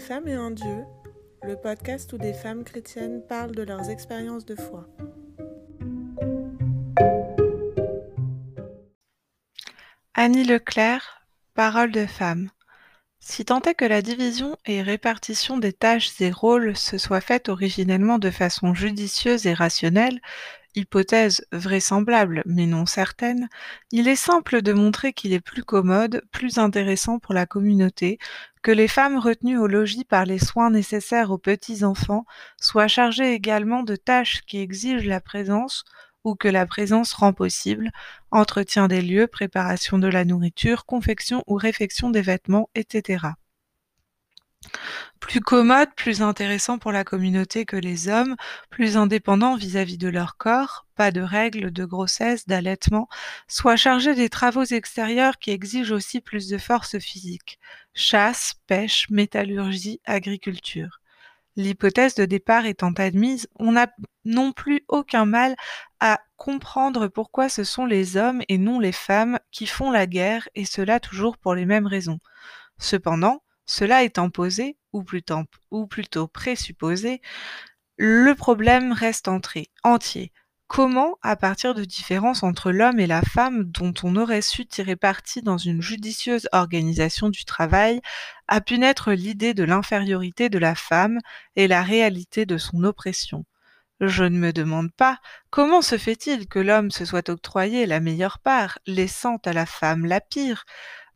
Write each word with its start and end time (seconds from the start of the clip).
Femmes 0.00 0.28
et 0.28 0.34
un 0.34 0.50
Dieu, 0.50 0.84
le 1.42 1.56
podcast 1.56 2.12
où 2.12 2.18
des 2.18 2.32
femmes 2.32 2.64
chrétiennes 2.64 3.22
parlent 3.28 3.54
de 3.54 3.62
leurs 3.62 3.90
expériences 3.90 4.44
de 4.44 4.54
foi. 4.54 4.88
Annie 10.14 10.44
Leclerc, 10.44 11.22
Parole 11.54 11.90
de 11.90 12.06
femme. 12.06 12.50
Si 13.20 13.44
tant 13.44 13.60
est 13.62 13.74
que 13.74 13.84
la 13.84 14.02
division 14.02 14.56
et 14.66 14.82
répartition 14.82 15.58
des 15.58 15.72
tâches 15.72 16.20
et 16.20 16.30
rôles 16.30 16.76
se 16.76 16.98
soit 16.98 17.20
faite 17.20 17.48
originellement 17.48 18.18
de 18.18 18.30
façon 18.30 18.74
judicieuse 18.74 19.46
et 19.46 19.54
rationnelle, 19.54 20.20
hypothèse 20.74 21.44
vraisemblable 21.52 22.42
mais 22.46 22.66
non 22.66 22.86
certaine, 22.86 23.48
il 23.90 24.08
est 24.08 24.16
simple 24.16 24.62
de 24.62 24.72
montrer 24.72 25.12
qu'il 25.12 25.32
est 25.32 25.40
plus 25.40 25.64
commode, 25.64 26.22
plus 26.32 26.58
intéressant 26.58 27.18
pour 27.18 27.34
la 27.34 27.46
communauté 27.46 28.18
que 28.62 28.70
les 28.70 28.88
femmes 28.88 29.18
retenues 29.18 29.58
au 29.58 29.66
logis 29.66 30.04
par 30.04 30.24
les 30.24 30.38
soins 30.38 30.70
nécessaires 30.70 31.30
aux 31.30 31.38
petits-enfants 31.38 32.24
soient 32.60 32.88
chargées 32.88 33.32
également 33.32 33.82
de 33.82 33.96
tâches 33.96 34.42
qui 34.46 34.58
exigent 34.58 35.08
la 35.08 35.20
présence 35.20 35.84
ou 36.24 36.36
que 36.36 36.48
la 36.48 36.66
présence 36.66 37.12
rend 37.12 37.32
possible, 37.32 37.90
entretien 38.30 38.86
des 38.86 39.02
lieux, 39.02 39.26
préparation 39.26 39.98
de 39.98 40.06
la 40.08 40.24
nourriture, 40.24 40.86
confection 40.86 41.42
ou 41.48 41.54
réfection 41.56 42.10
des 42.10 42.22
vêtements, 42.22 42.70
etc 42.76 43.32
plus 45.20 45.40
commode, 45.40 45.88
plus 45.94 46.22
intéressant 46.22 46.78
pour 46.78 46.92
la 46.92 47.04
communauté 47.04 47.64
que 47.64 47.76
les 47.76 48.08
hommes, 48.08 48.36
plus 48.70 48.96
indépendants 48.96 49.56
vis-à-vis 49.56 49.98
de 49.98 50.08
leur 50.08 50.36
corps, 50.36 50.86
pas 50.96 51.10
de 51.10 51.20
règles 51.20 51.70
de 51.70 51.84
grossesse, 51.84 52.46
d'allaitement, 52.46 53.08
soit 53.48 53.76
chargés 53.76 54.14
des 54.14 54.28
travaux 54.28 54.64
extérieurs 54.64 55.38
qui 55.38 55.50
exigent 55.50 55.92
aussi 55.92 56.20
plus 56.20 56.48
de 56.48 56.58
force 56.58 56.98
physique, 56.98 57.58
chasse, 57.94 58.54
pêche, 58.66 59.08
métallurgie, 59.10 60.00
agriculture. 60.04 61.00
L'hypothèse 61.56 62.14
de 62.14 62.24
départ 62.24 62.64
étant 62.64 62.92
admise, 62.92 63.46
on 63.56 63.72
n'a 63.72 63.86
non 64.24 64.52
plus 64.52 64.84
aucun 64.88 65.26
mal 65.26 65.54
à 66.00 66.20
comprendre 66.36 67.08
pourquoi 67.08 67.48
ce 67.48 67.62
sont 67.62 67.84
les 67.84 68.16
hommes 68.16 68.42
et 68.48 68.56
non 68.56 68.80
les 68.80 68.92
femmes 68.92 69.38
qui 69.50 69.66
font 69.66 69.90
la 69.90 70.06
guerre, 70.06 70.48
et 70.54 70.64
cela 70.64 70.98
toujours 70.98 71.36
pour 71.36 71.54
les 71.54 71.66
mêmes 71.66 71.86
raisons. 71.86 72.20
Cependant, 72.78 73.42
cela 73.72 74.02
étant 74.02 74.28
posé, 74.28 74.76
ou 74.92 75.02
plutôt, 75.02 76.26
présupposé, 76.28 77.22
le 77.96 78.34
problème 78.34 78.92
reste 78.92 79.28
entré, 79.28 79.70
entier. 79.82 80.30
Comment, 80.66 81.16
à 81.22 81.36
partir 81.36 81.74
de 81.74 81.84
différences 81.84 82.42
entre 82.42 82.70
l'homme 82.70 83.00
et 83.00 83.06
la 83.06 83.22
femme 83.22 83.64
dont 83.64 83.94
on 84.02 84.16
aurait 84.16 84.42
su 84.42 84.66
tirer 84.66 84.96
parti 84.96 85.40
dans 85.40 85.56
une 85.56 85.80
judicieuse 85.80 86.48
organisation 86.52 87.30
du 87.30 87.46
travail, 87.46 88.02
a 88.46 88.60
pu 88.60 88.78
naître 88.78 89.12
l'idée 89.12 89.54
de 89.54 89.64
l'infériorité 89.64 90.50
de 90.50 90.58
la 90.58 90.74
femme 90.74 91.18
et 91.56 91.66
la 91.66 91.82
réalité 91.82 92.44
de 92.44 92.58
son 92.58 92.84
oppression? 92.84 93.46
Je 94.00 94.24
ne 94.24 94.36
me 94.36 94.52
demande 94.52 94.92
pas 94.92 95.18
comment 95.48 95.80
se 95.80 95.96
fait-il 95.96 96.46
que 96.46 96.58
l'homme 96.58 96.90
se 96.90 97.06
soit 97.06 97.30
octroyé 97.30 97.86
la 97.86 98.00
meilleure 98.00 98.38
part, 98.38 98.78
laissant 98.86 99.38
à 99.46 99.54
la 99.54 99.64
femme 99.64 100.04
la 100.04 100.20
pire, 100.20 100.64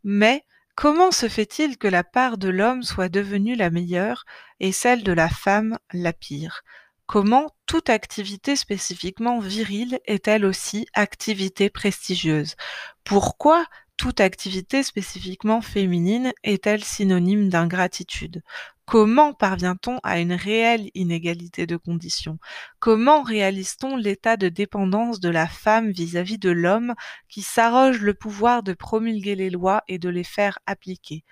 mais 0.04 0.42
Comment 0.76 1.10
se 1.10 1.26
fait-il 1.30 1.78
que 1.78 1.88
la 1.88 2.04
part 2.04 2.36
de 2.36 2.50
l'homme 2.50 2.82
soit 2.82 3.08
devenue 3.08 3.56
la 3.56 3.70
meilleure 3.70 4.26
et 4.60 4.72
celle 4.72 5.02
de 5.04 5.12
la 5.12 5.30
femme 5.30 5.78
la 5.94 6.12
pire? 6.12 6.64
Comment 7.06 7.50
toute 7.64 7.88
activité 7.88 8.56
spécifiquement 8.56 9.40
virile 9.40 9.98
est-elle 10.04 10.44
aussi 10.44 10.86
activité 10.92 11.70
prestigieuse? 11.70 12.56
Pourquoi 13.04 13.64
toute 13.96 14.20
activité 14.20 14.82
spécifiquement 14.82 15.60
féminine 15.60 16.32
est-elle 16.44 16.84
synonyme 16.84 17.48
d'ingratitude? 17.48 18.42
Comment 18.84 19.32
parvient-on 19.32 19.98
à 20.04 20.20
une 20.20 20.32
réelle 20.32 20.90
inégalité 20.94 21.66
de 21.66 21.76
conditions? 21.76 22.38
Comment 22.78 23.22
réalise-t-on 23.22 23.96
l'état 23.96 24.36
de 24.36 24.48
dépendance 24.48 25.18
de 25.18 25.28
la 25.28 25.48
femme 25.48 25.90
vis-à-vis 25.90 26.38
de 26.38 26.50
l'homme 26.50 26.94
qui 27.28 27.42
s'arroge 27.42 28.00
le 28.00 28.14
pouvoir 28.14 28.62
de 28.62 28.74
promulguer 28.74 29.34
les 29.34 29.50
lois 29.50 29.82
et 29.88 29.98
de 29.98 30.08
les 30.08 30.24
faire 30.24 30.58
appliquer, 30.66 31.24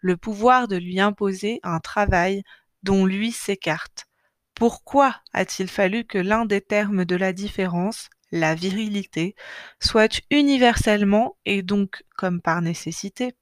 le 0.00 0.16
pouvoir 0.16 0.68
de 0.68 0.76
lui 0.76 1.00
imposer 1.00 1.58
un 1.62 1.80
travail 1.80 2.44
dont 2.84 3.06
lui 3.06 3.32
s'écarte. 3.32 4.06
Pourquoi 4.54 5.16
a-t-il 5.32 5.68
fallu 5.68 6.04
que 6.04 6.18
l'un 6.18 6.44
des 6.44 6.60
termes 6.60 7.04
de 7.04 7.16
la 7.16 7.32
différence, 7.32 8.08
la 8.32 8.54
virilité, 8.54 9.34
soit 9.80 10.20
universellement, 10.30 11.36
et 11.44 11.62
donc 11.62 12.04
comme 12.16 12.40
par 12.40 12.62
nécessité, 12.62 13.34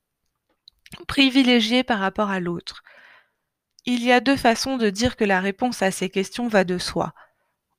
privilégié 1.06 1.82
par 1.84 1.98
rapport 1.98 2.30
à 2.30 2.40
l'autre. 2.40 2.82
Il 3.84 4.02
y 4.04 4.12
a 4.12 4.20
deux 4.20 4.36
façons 4.36 4.76
de 4.76 4.90
dire 4.90 5.16
que 5.16 5.24
la 5.24 5.40
réponse 5.40 5.82
à 5.82 5.90
ces 5.90 6.10
questions 6.10 6.48
va 6.48 6.64
de 6.64 6.78
soi, 6.78 7.14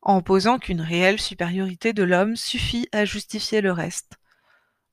en 0.02 0.22
posant 0.22 0.60
qu'une 0.60 0.82
réelle 0.82 1.20
supériorité 1.20 1.94
de 1.94 2.04
l'homme 2.04 2.36
suffit 2.36 2.88
à 2.92 3.06
justifier 3.06 3.62
le 3.62 3.72
reste, 3.72 4.18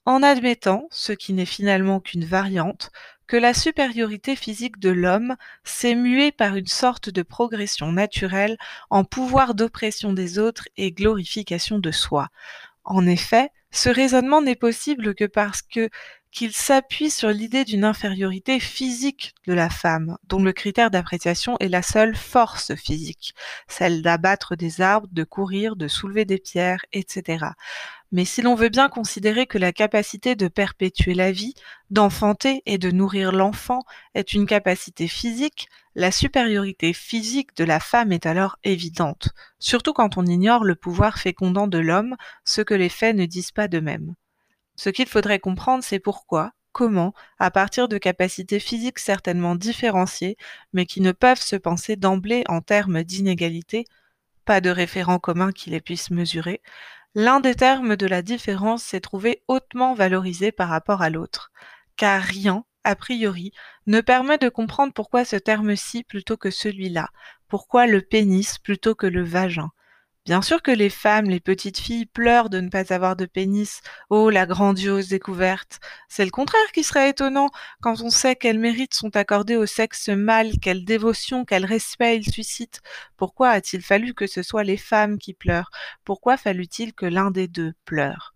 en 0.06 0.22
admettant, 0.22 0.86
ce 0.90 1.12
qui 1.12 1.32
n'est 1.32 1.44
finalement 1.44 2.00
qu'une 2.00 2.24
variante, 2.24 2.90
que 3.26 3.36
la 3.36 3.54
supériorité 3.54 4.36
physique 4.36 4.78
de 4.78 4.90
l'homme 4.90 5.36
s'est 5.64 5.96
muée 5.96 6.30
par 6.30 6.54
une 6.54 6.68
sorte 6.68 7.10
de 7.10 7.22
progression 7.22 7.92
naturelle 7.92 8.56
en 8.88 9.04
pouvoir 9.04 9.54
d'oppression 9.54 10.12
des 10.12 10.38
autres 10.38 10.68
et 10.76 10.92
glorification 10.92 11.80
de 11.80 11.90
soi. 11.90 12.28
En 12.84 13.04
effet, 13.06 13.50
ce 13.72 13.88
raisonnement 13.88 14.40
n'est 14.40 14.54
possible 14.54 15.14
que 15.14 15.24
parce 15.24 15.60
que 15.60 15.90
qu'il 16.30 16.52
s'appuie 16.52 17.10
sur 17.10 17.30
l'idée 17.30 17.64
d'une 17.64 17.84
infériorité 17.84 18.60
physique 18.60 19.34
de 19.46 19.54
la 19.54 19.70
femme, 19.70 20.18
dont 20.24 20.42
le 20.42 20.52
critère 20.52 20.90
d'appréciation 20.90 21.56
est 21.60 21.68
la 21.68 21.80
seule 21.80 22.14
force 22.14 22.74
physique, 22.74 23.34
celle 23.68 24.02
d'abattre 24.02 24.54
des 24.54 24.82
arbres, 24.82 25.08
de 25.10 25.24
courir, 25.24 25.76
de 25.76 25.88
soulever 25.88 26.26
des 26.26 26.36
pierres, 26.36 26.84
etc. 26.92 27.46
Mais 28.12 28.24
si 28.24 28.40
l'on 28.40 28.54
veut 28.54 28.68
bien 28.68 28.88
considérer 28.88 29.46
que 29.46 29.58
la 29.58 29.72
capacité 29.72 30.36
de 30.36 30.48
perpétuer 30.48 31.14
la 31.14 31.32
vie, 31.32 31.54
d'enfanter 31.90 32.62
et 32.66 32.78
de 32.78 32.90
nourrir 32.90 33.32
l'enfant 33.32 33.80
est 34.14 34.32
une 34.32 34.46
capacité 34.46 35.08
physique, 35.08 35.68
la 35.94 36.10
supériorité 36.10 36.92
physique 36.92 37.56
de 37.56 37.64
la 37.64 37.80
femme 37.80 38.12
est 38.12 38.26
alors 38.26 38.58
évidente, 38.64 39.30
surtout 39.58 39.92
quand 39.92 40.18
on 40.18 40.26
ignore 40.26 40.62
le 40.62 40.74
pouvoir 40.76 41.18
fécondant 41.18 41.66
de 41.66 41.78
l'homme, 41.78 42.16
ce 42.44 42.60
que 42.60 42.74
les 42.74 42.90
faits 42.90 43.16
ne 43.16 43.26
disent 43.26 43.52
pas 43.52 43.66
de 43.66 43.80
même. 43.80 44.14
Ce 44.76 44.90
qu'il 44.90 45.06
faudrait 45.06 45.38
comprendre, 45.38 45.82
c'est 45.82 45.98
pourquoi, 45.98 46.52
comment, 46.72 47.14
à 47.38 47.50
partir 47.50 47.88
de 47.88 47.96
capacités 47.96 48.60
physiques 48.60 48.98
certainement 48.98 49.56
différenciées, 49.56 50.36
mais 50.74 50.84
qui 50.84 51.00
ne 51.00 51.12
peuvent 51.12 51.40
se 51.40 51.56
penser 51.56 51.96
d'emblée 51.96 52.44
en 52.48 52.60
termes 52.60 53.02
d'inégalité, 53.02 53.86
pas 54.44 54.60
de 54.60 54.68
référent 54.68 55.18
commun 55.18 55.50
qui 55.50 55.70
les 55.70 55.80
puisse 55.80 56.10
mesurer, 56.10 56.60
l'un 57.16 57.40
des 57.40 57.54
termes 57.54 57.96
de 57.96 58.06
la 58.06 58.20
différence 58.20 58.82
s'est 58.82 59.00
trouvé 59.00 59.42
hautement 59.48 59.94
valorisé 59.94 60.52
par 60.52 60.68
rapport 60.68 61.00
à 61.00 61.08
l'autre, 61.08 61.50
car 61.96 62.22
rien, 62.22 62.66
a 62.84 62.94
priori, 62.94 63.52
ne 63.86 64.02
permet 64.02 64.36
de 64.36 64.50
comprendre 64.50 64.92
pourquoi 64.92 65.24
ce 65.24 65.36
terme-ci 65.36 66.04
plutôt 66.04 66.36
que 66.36 66.50
celui-là, 66.50 67.08
pourquoi 67.48 67.86
le 67.86 68.02
pénis 68.02 68.58
plutôt 68.58 68.94
que 68.94 69.06
le 69.06 69.24
vagin, 69.24 69.70
Bien 70.26 70.42
sûr 70.42 70.60
que 70.60 70.72
les 70.72 70.90
femmes, 70.90 71.30
les 71.30 71.40
petites 71.40 71.78
filles 71.78 72.04
pleurent 72.04 72.50
de 72.50 72.60
ne 72.60 72.68
pas 72.68 72.92
avoir 72.92 73.14
de 73.16 73.26
pénis. 73.26 73.80
Oh, 74.10 74.28
la 74.28 74.44
grandiose 74.44 75.08
découverte. 75.08 75.78
C'est 76.08 76.24
le 76.24 76.32
contraire 76.32 76.72
qui 76.74 76.82
serait 76.82 77.10
étonnant 77.10 77.48
quand 77.80 78.00
on 78.02 78.10
sait 78.10 78.34
quels 78.36 78.58
mérites 78.58 78.94
sont 78.94 79.16
accordés 79.16 79.56
au 79.56 79.66
sexe 79.66 80.08
mâle, 80.08 80.58
quelle 80.60 80.84
dévotion, 80.84 81.44
quel 81.44 81.64
respect 81.64 82.18
il 82.18 82.24
suscite. 82.30 82.80
Pourquoi 83.16 83.50
a-t-il 83.50 83.82
fallu 83.82 84.14
que 84.14 84.26
ce 84.26 84.42
soit 84.42 84.64
les 84.64 84.76
femmes 84.76 85.18
qui 85.18 85.32
pleurent? 85.32 85.70
Pourquoi 86.04 86.36
fallut-il 86.36 86.92
que 86.92 87.06
l'un 87.06 87.30
des 87.30 87.48
deux 87.48 87.74
pleure? 87.84 88.35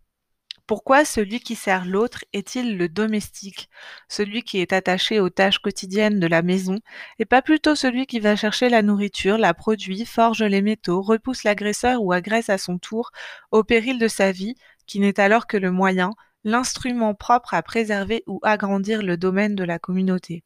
Pourquoi 0.71 1.05
celui 1.05 1.41
qui 1.41 1.57
sert 1.57 1.85
l'autre 1.85 2.25
est-il 2.33 2.79
le 2.79 2.89
domestique, 2.89 3.69
celui 4.09 4.45
qui 4.45 4.61
est 4.61 4.73
attaché 4.73 5.19
aux 5.19 5.29
tâches 5.29 5.59
quotidiennes 5.59 6.21
de 6.21 6.29
la 6.29 6.43
maison, 6.43 6.79
et 7.19 7.25
pas 7.25 7.43
plutôt 7.43 7.75
celui 7.75 8.07
qui 8.07 8.21
va 8.21 8.37
chercher 8.37 8.69
la 8.69 8.81
nourriture, 8.81 9.37
la 9.37 9.53
produit, 9.53 10.07
forge 10.07 10.45
les 10.45 10.63
métaux, 10.63 11.03
repousse 11.03 11.43
l'agresseur 11.43 12.01
ou 12.01 12.13
agresse 12.13 12.51
à 12.51 12.57
son 12.57 12.79
tour, 12.79 13.11
au 13.51 13.65
péril 13.65 13.99
de 13.99 14.07
sa 14.07 14.31
vie, 14.31 14.55
qui 14.87 15.01
n'est 15.01 15.19
alors 15.19 15.49
que 15.49 15.57
le 15.57 15.73
moyen, 15.73 16.13
l'instrument 16.45 17.17
propre 17.17 17.53
à 17.53 17.63
préserver 17.63 18.23
ou 18.29 18.39
agrandir 18.45 19.03
le 19.03 19.17
domaine 19.17 19.57
de 19.57 19.65
la 19.65 19.81
communauté? 19.81 20.45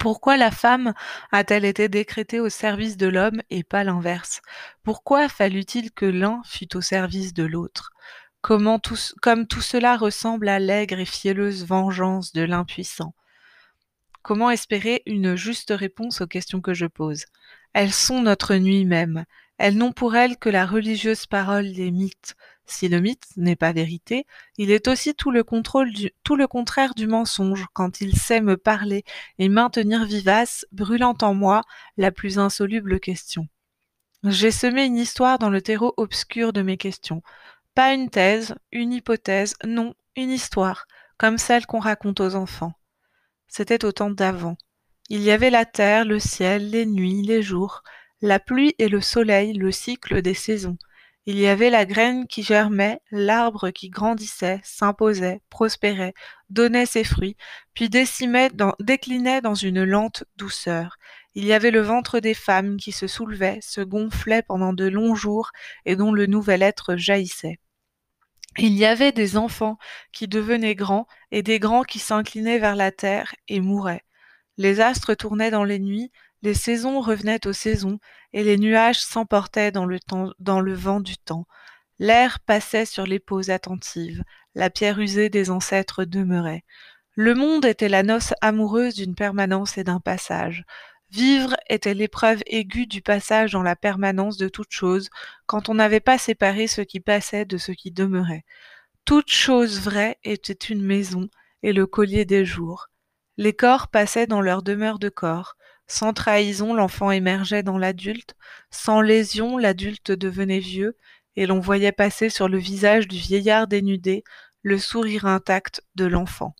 Pourquoi 0.00 0.36
la 0.36 0.50
femme 0.50 0.92
a-t-elle 1.30 1.64
été 1.64 1.88
décrétée 1.88 2.40
au 2.40 2.48
service 2.48 2.96
de 2.96 3.06
l'homme 3.06 3.42
et 3.48 3.62
pas 3.62 3.84
l'inverse? 3.84 4.42
Pourquoi 4.82 5.28
fallut-il 5.28 5.92
que 5.92 6.04
l'un 6.04 6.42
fût 6.44 6.76
au 6.76 6.80
service 6.80 7.32
de 7.32 7.44
l'autre? 7.44 7.93
Comment 8.44 8.78
tout, 8.78 8.98
comme 9.22 9.46
tout 9.46 9.62
cela 9.62 9.96
ressemble 9.96 10.50
à 10.50 10.58
l'aigre 10.58 10.98
et 10.98 11.06
fielleuse 11.06 11.64
vengeance 11.64 12.34
de 12.34 12.42
l'impuissant. 12.42 13.14
Comment 14.20 14.50
espérer 14.50 15.02
une 15.06 15.34
juste 15.34 15.72
réponse 15.74 16.20
aux 16.20 16.26
questions 16.26 16.60
que 16.60 16.74
je 16.74 16.84
pose? 16.84 17.24
Elles 17.72 17.94
sont 17.94 18.20
notre 18.20 18.54
nuit 18.56 18.84
même. 18.84 19.24
Elles 19.56 19.78
n'ont 19.78 19.92
pour 19.92 20.14
elles 20.14 20.36
que 20.36 20.50
la 20.50 20.66
religieuse 20.66 21.24
parole 21.24 21.72
des 21.72 21.90
mythes. 21.90 22.36
Si 22.66 22.88
le 22.88 23.00
mythe 23.00 23.24
n'est 23.38 23.56
pas 23.56 23.72
vérité, 23.72 24.26
il 24.58 24.70
est 24.70 24.88
aussi 24.88 25.14
tout 25.14 25.30
le, 25.30 25.42
tout 26.22 26.36
le 26.36 26.46
contraire 26.46 26.94
du 26.94 27.06
mensonge 27.06 27.64
quand 27.72 28.02
il 28.02 28.14
sait 28.14 28.42
me 28.42 28.58
parler 28.58 29.04
et 29.38 29.48
maintenir 29.48 30.04
vivace, 30.04 30.66
brûlant 30.70 31.16
en 31.22 31.32
moi 31.32 31.62
la 31.96 32.12
plus 32.12 32.38
insoluble 32.38 33.00
question. 33.00 33.48
J'ai 34.26 34.50
semé 34.50 34.84
une 34.84 34.96
histoire 34.96 35.38
dans 35.38 35.50
le 35.50 35.60
terreau 35.60 35.92
obscur 35.98 36.54
de 36.54 36.62
mes 36.62 36.78
questions. 36.78 37.22
Pas 37.74 37.92
une 37.92 38.08
thèse, 38.08 38.54
une 38.70 38.92
hypothèse, 38.92 39.56
non, 39.64 39.94
une 40.14 40.30
histoire, 40.30 40.86
comme 41.18 41.38
celle 41.38 41.66
qu'on 41.66 41.80
raconte 41.80 42.20
aux 42.20 42.36
enfants. 42.36 42.74
C'était 43.48 43.84
au 43.84 43.90
temps 43.90 44.10
d'avant. 44.10 44.56
Il 45.08 45.22
y 45.22 45.32
avait 45.32 45.50
la 45.50 45.64
terre, 45.64 46.04
le 46.04 46.20
ciel, 46.20 46.70
les 46.70 46.86
nuits, 46.86 47.22
les 47.22 47.42
jours, 47.42 47.82
la 48.20 48.38
pluie 48.38 48.76
et 48.78 48.88
le 48.88 49.00
soleil, 49.00 49.54
le 49.54 49.72
cycle 49.72 50.22
des 50.22 50.34
saisons. 50.34 50.78
Il 51.26 51.36
y 51.36 51.48
avait 51.48 51.70
la 51.70 51.84
graine 51.84 52.28
qui 52.28 52.44
germait, 52.44 53.00
l'arbre 53.10 53.70
qui 53.70 53.88
grandissait, 53.88 54.60
s'imposait, 54.62 55.40
prospérait, 55.50 56.14
donnait 56.50 56.86
ses 56.86 57.02
fruits, 57.02 57.36
puis 57.74 57.88
déclinait 57.88 58.50
dans 59.40 59.54
une 59.54 59.82
lente 59.82 60.24
douceur. 60.36 60.96
Il 61.34 61.44
y 61.44 61.52
avait 61.52 61.72
le 61.72 61.80
ventre 61.80 62.20
des 62.20 62.34
femmes 62.34 62.76
qui 62.76 62.92
se 62.92 63.08
soulevait, 63.08 63.58
se 63.62 63.80
gonflait 63.80 64.42
pendant 64.42 64.72
de 64.72 64.84
longs 64.84 65.16
jours 65.16 65.50
et 65.86 65.96
dont 65.96 66.12
le 66.12 66.26
nouvel 66.26 66.62
être 66.62 66.94
jaillissait. 66.96 67.58
Il 68.58 68.74
y 68.74 68.84
avait 68.84 69.12
des 69.12 69.36
enfants 69.36 69.78
qui 70.12 70.28
devenaient 70.28 70.74
grands 70.74 71.06
et 71.32 71.42
des 71.42 71.58
grands 71.58 71.82
qui 71.82 71.98
s'inclinaient 71.98 72.58
vers 72.58 72.76
la 72.76 72.92
terre 72.92 73.34
et 73.48 73.60
mouraient. 73.60 74.04
Les 74.56 74.80
astres 74.80 75.14
tournaient 75.14 75.50
dans 75.50 75.64
les 75.64 75.80
nuits, 75.80 76.12
les 76.42 76.54
saisons 76.54 77.00
revenaient 77.00 77.46
aux 77.46 77.52
saisons, 77.52 77.98
et 78.32 78.44
les 78.44 78.56
nuages 78.56 79.00
s'emportaient 79.00 79.72
dans 79.72 79.86
le, 79.86 80.74
vent 80.74 81.00
du 81.00 81.16
temps. 81.16 81.46
L'air 81.98 82.38
passait 82.40 82.86
sur 82.86 83.06
les 83.06 83.18
peaux 83.18 83.50
attentives, 83.50 84.22
la 84.54 84.70
pierre 84.70 85.00
usée 85.00 85.30
des 85.30 85.50
ancêtres 85.50 86.04
demeurait. 86.04 86.64
Le 87.16 87.34
monde 87.34 87.64
était 87.64 87.88
la 87.88 88.02
noce 88.02 88.34
amoureuse 88.40 88.94
d'une 88.94 89.14
permanence 89.14 89.78
et 89.78 89.84
d'un 89.84 90.00
passage. 90.00 90.64
Vivre 91.14 91.54
était 91.70 91.94
l'épreuve 91.94 92.42
aiguë 92.44 92.88
du 92.88 93.00
passage 93.00 93.52
dans 93.52 93.62
la 93.62 93.76
permanence 93.76 94.36
de 94.36 94.48
toute 94.48 94.72
chose, 94.72 95.10
quand 95.46 95.68
on 95.68 95.74
n'avait 95.74 96.00
pas 96.00 96.18
séparé 96.18 96.66
ce 96.66 96.80
qui 96.80 96.98
passait 96.98 97.44
de 97.44 97.56
ce 97.56 97.70
qui 97.70 97.92
demeurait. 97.92 98.44
Toute 99.04 99.30
chose 99.30 99.78
vraie 99.78 100.18
était 100.24 100.52
une 100.52 100.82
maison 100.82 101.28
et 101.62 101.72
le 101.72 101.86
collier 101.86 102.24
des 102.24 102.44
jours. 102.44 102.88
Les 103.36 103.52
corps 103.52 103.86
passaient 103.86 104.26
dans 104.26 104.40
leur 104.40 104.64
demeure 104.64 104.98
de 104.98 105.08
corps. 105.08 105.54
Sans 105.86 106.14
trahison, 106.14 106.74
l'enfant 106.74 107.12
émergeait 107.12 107.62
dans 107.62 107.78
l'adulte. 107.78 108.34
Sans 108.72 109.00
lésion, 109.00 109.56
l'adulte 109.56 110.10
devenait 110.10 110.58
vieux, 110.58 110.96
et 111.36 111.46
l'on 111.46 111.60
voyait 111.60 111.92
passer 111.92 112.28
sur 112.28 112.48
le 112.48 112.58
visage 112.58 113.06
du 113.06 113.18
vieillard 113.18 113.68
dénudé 113.68 114.24
le 114.62 114.78
sourire 114.78 115.26
intact 115.26 115.80
de 115.94 116.06
l'enfant. 116.06 116.56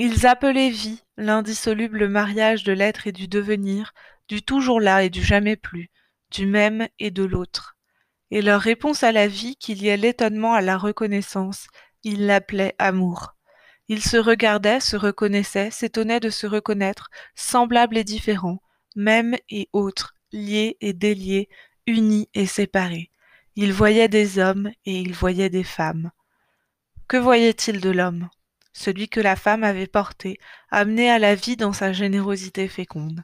Ils 0.00 0.26
appelaient 0.26 0.70
vie 0.70 1.02
l'indissoluble 1.16 2.06
mariage 2.06 2.62
de 2.62 2.72
l'être 2.72 3.08
et 3.08 3.12
du 3.12 3.26
devenir, 3.26 3.92
du 4.28 4.42
toujours 4.42 4.80
là 4.80 5.02
et 5.02 5.10
du 5.10 5.22
jamais 5.22 5.56
plus, 5.56 5.90
du 6.30 6.46
même 6.46 6.86
et 7.00 7.10
de 7.10 7.24
l'autre. 7.24 7.76
Et 8.30 8.40
leur 8.40 8.60
réponse 8.60 9.02
à 9.02 9.10
la 9.10 9.26
vie 9.26 9.56
qu'il 9.56 9.82
y 9.82 9.88
ait 9.88 9.96
l'étonnement 9.96 10.54
à 10.54 10.60
la 10.60 10.76
reconnaissance, 10.76 11.66
ils 12.04 12.26
l'appelaient 12.26 12.76
amour. 12.78 13.34
Ils 13.88 14.02
se 14.02 14.18
regardaient, 14.18 14.80
se 14.80 14.96
reconnaissaient, 14.96 15.72
s'étonnaient 15.72 16.20
de 16.20 16.30
se 16.30 16.46
reconnaître, 16.46 17.10
semblables 17.34 17.96
et 17.96 18.04
différents, 18.04 18.62
mêmes 18.94 19.34
et 19.48 19.68
autres, 19.72 20.14
liés 20.30 20.76
et 20.80 20.92
déliés, 20.92 21.48
unis 21.86 22.28
et 22.34 22.46
séparés. 22.46 23.10
Ils 23.56 23.72
voyaient 23.72 24.08
des 24.08 24.38
hommes 24.38 24.70
et 24.84 25.00
ils 25.00 25.14
voyaient 25.14 25.50
des 25.50 25.64
femmes. 25.64 26.12
Que 27.08 27.16
voyaient-ils 27.16 27.80
de 27.80 27.90
l'homme? 27.90 28.28
Celui 28.72 29.08
que 29.08 29.20
la 29.20 29.36
femme 29.36 29.64
avait 29.64 29.86
porté, 29.86 30.38
amené 30.70 31.10
à 31.10 31.18
la 31.18 31.34
vie 31.34 31.56
dans 31.56 31.72
sa 31.72 31.92
générosité 31.92 32.68
féconde. 32.68 33.22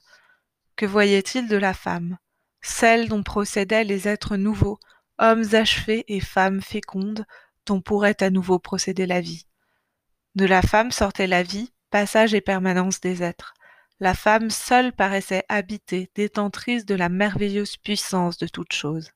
Que 0.77 0.87
voyait-il 0.87 1.49
de 1.49 1.57
la 1.57 1.75
femme? 1.75 2.19
Celle 2.61 3.09
dont 3.09 3.23
procédaient 3.23 3.85
les 3.85 4.09
êtres 4.09 4.37
nouveaux, 4.37 4.79
hommes 5.19 5.45
achevés 5.55 6.05
et 6.09 6.21
femmes 6.21 6.61
fécondes, 6.61 7.27
dont 7.67 7.81
pourrait 7.81 8.23
à 8.23 8.31
nouveau 8.31 8.59
procéder 8.59 9.07
la 9.07 9.21
vie? 9.21 9.47
De 10.35 10.47
la 10.47 10.63
femme 10.63 10.91
sortait 10.91 11.27
la 11.27 11.43
vie, 11.43 11.73
passage 11.91 12.35
et 12.35 12.41
permanence 12.41 13.01
des 13.01 13.23
êtres. 13.23 13.55
La 14.01 14.15
femme 14.15 14.51
seule 14.51 14.93
paraissait 14.93 15.45
habitée, 15.49 16.11
détentrice 16.17 16.85
de 16.85 16.97
la 16.97 17.09
merveilleuse 17.09 17.77
puissance 17.77 18.39
de 18.39 18.49
toute 18.49 18.73
chose 18.73 19.11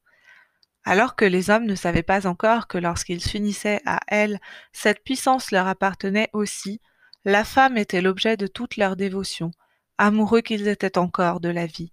alors 0.89 1.17
que 1.17 1.27
les 1.27 1.51
hommes 1.51 1.67
ne 1.67 1.75
savaient 1.75 2.03
pas 2.03 2.27
encore 2.27 2.67
que 2.67 2.79
lorsqu'ils 2.79 3.21
s'unissaient 3.21 3.83
à 3.85 4.01
elle, 4.09 4.41
cette 4.73 5.05
puissance 5.05 5.51
leur 5.51 5.67
appartenait 5.67 6.31
aussi, 6.33 6.81
la 7.27 7.45
femme 7.45 7.77
était 7.77 8.01
l'objet 8.01 8.39
de 8.39 8.47
toute 8.47 8.79
leur 8.79 8.97
dévotion, 8.97 9.51
amoureux 9.99 10.41
qu'ils 10.41 10.67
étaient 10.67 10.97
encore 10.97 11.41
de 11.41 11.51
la 11.51 11.67
vie. 11.67 11.93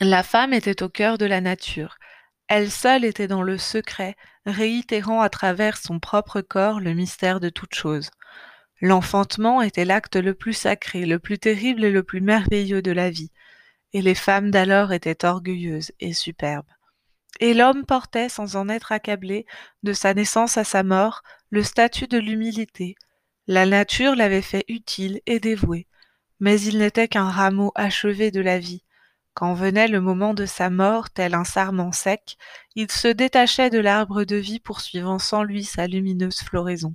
La 0.00 0.22
femme 0.22 0.52
était 0.52 0.84
au 0.84 0.88
cœur 0.88 1.18
de 1.18 1.26
la 1.26 1.40
nature, 1.40 1.96
elle 2.46 2.70
seule 2.70 3.04
était 3.04 3.26
dans 3.26 3.42
le 3.42 3.58
secret, 3.58 4.14
réitérant 4.46 5.20
à 5.20 5.28
travers 5.28 5.78
son 5.78 5.98
propre 5.98 6.42
corps 6.42 6.78
le 6.78 6.94
mystère 6.94 7.40
de 7.40 7.48
toute 7.48 7.74
chose. 7.74 8.10
L'enfantement 8.80 9.62
était 9.62 9.84
l'acte 9.84 10.14
le 10.14 10.34
plus 10.34 10.52
sacré, 10.52 11.06
le 11.06 11.18
plus 11.18 11.40
terrible 11.40 11.82
et 11.82 11.90
le 11.90 12.04
plus 12.04 12.20
merveilleux 12.20 12.82
de 12.82 12.92
la 12.92 13.10
vie, 13.10 13.32
et 13.92 14.00
les 14.00 14.14
femmes 14.14 14.52
d'alors 14.52 14.92
étaient 14.92 15.24
orgueilleuses 15.24 15.90
et 15.98 16.12
superbes. 16.12 16.70
Et 17.40 17.54
l'homme 17.54 17.84
portait, 17.84 18.28
sans 18.28 18.56
en 18.56 18.68
être 18.68 18.92
accablé, 18.92 19.46
de 19.82 19.92
sa 19.92 20.14
naissance 20.14 20.56
à 20.58 20.64
sa 20.64 20.82
mort, 20.82 21.22
le 21.50 21.62
statut 21.62 22.06
de 22.06 22.18
l'humilité. 22.18 22.94
La 23.46 23.66
nature 23.66 24.14
l'avait 24.14 24.42
fait 24.42 24.64
utile 24.68 25.20
et 25.26 25.40
dévoué, 25.40 25.86
mais 26.40 26.60
il 26.60 26.78
n'était 26.78 27.08
qu'un 27.08 27.28
rameau 27.28 27.72
achevé 27.74 28.30
de 28.30 28.40
la 28.40 28.58
vie. 28.58 28.84
Quand 29.34 29.54
venait 29.54 29.88
le 29.88 30.00
moment 30.00 30.34
de 30.34 30.46
sa 30.46 30.70
mort, 30.70 31.10
tel 31.10 31.34
un 31.34 31.44
sarment 31.44 31.92
sec, 31.92 32.36
il 32.74 32.90
se 32.90 33.08
détachait 33.08 33.70
de 33.70 33.78
l'arbre 33.78 34.24
de 34.24 34.36
vie 34.36 34.60
poursuivant 34.60 35.18
sans 35.18 35.42
lui 35.42 35.64
sa 35.64 35.86
lumineuse 35.86 36.40
floraison. 36.40 36.94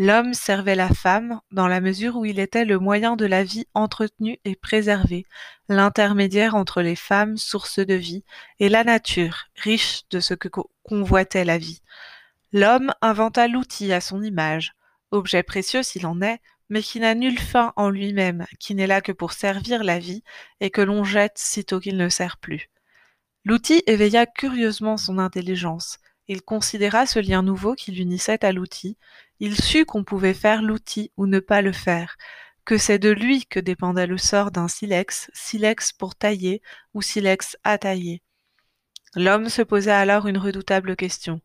L'homme 0.00 0.32
servait 0.32 0.76
la 0.76 0.90
femme 0.90 1.40
dans 1.50 1.66
la 1.66 1.80
mesure 1.80 2.14
où 2.14 2.24
il 2.24 2.38
était 2.38 2.64
le 2.64 2.78
moyen 2.78 3.16
de 3.16 3.26
la 3.26 3.42
vie 3.42 3.66
entretenue 3.74 4.38
et 4.44 4.54
préservée, 4.54 5.26
l'intermédiaire 5.68 6.54
entre 6.54 6.82
les 6.82 6.94
femmes, 6.94 7.36
source 7.36 7.80
de 7.80 7.94
vie, 7.94 8.22
et 8.60 8.68
la 8.68 8.84
nature, 8.84 9.46
riche 9.56 10.02
de 10.10 10.20
ce 10.20 10.34
que 10.34 10.48
convoitait 10.84 11.44
la 11.44 11.58
vie. 11.58 11.82
L'homme 12.52 12.94
inventa 13.02 13.48
l'outil 13.48 13.92
à 13.92 14.00
son 14.00 14.22
image, 14.22 14.74
objet 15.10 15.42
précieux 15.42 15.82
s'il 15.82 16.06
en 16.06 16.22
est, 16.22 16.40
mais 16.68 16.80
qui 16.80 17.00
n'a 17.00 17.16
nulle 17.16 17.40
fin 17.40 17.72
en 17.74 17.90
lui-même, 17.90 18.46
qui 18.60 18.76
n'est 18.76 18.86
là 18.86 19.00
que 19.00 19.12
pour 19.12 19.32
servir 19.32 19.82
la 19.82 19.98
vie, 19.98 20.22
et 20.60 20.70
que 20.70 20.80
l'on 20.80 21.02
jette 21.02 21.38
sitôt 21.38 21.80
qu'il 21.80 21.96
ne 21.96 22.08
sert 22.08 22.36
plus. 22.36 22.70
L'outil 23.44 23.82
éveilla 23.88 24.26
curieusement 24.26 24.96
son 24.96 25.18
intelligence. 25.18 25.98
Il 26.28 26.42
considéra 26.42 27.06
ce 27.06 27.18
lien 27.18 27.42
nouveau 27.42 27.74
qui 27.74 27.90
l'unissait 27.90 28.44
à 28.44 28.52
l'outil, 28.52 28.98
il 29.40 29.60
sut 29.60 29.86
qu'on 29.86 30.04
pouvait 30.04 30.34
faire 30.34 30.62
l'outil 30.62 31.10
ou 31.16 31.26
ne 31.26 31.40
pas 31.40 31.62
le 31.62 31.72
faire, 31.72 32.16
que 32.66 32.76
c'est 32.76 32.98
de 32.98 33.10
lui 33.10 33.46
que 33.46 33.58
dépendait 33.60 34.06
le 34.06 34.18
sort 34.18 34.50
d'un 34.50 34.68
silex, 34.68 35.30
silex 35.32 35.92
pour 35.92 36.14
tailler 36.14 36.60
ou 36.92 37.00
silex 37.00 37.56
à 37.64 37.78
tailler. 37.78 38.22
L'homme 39.14 39.48
se 39.48 39.62
posa 39.62 39.98
alors 39.98 40.26
une 40.26 40.36
redoutable 40.36 40.96
question. 40.96 41.40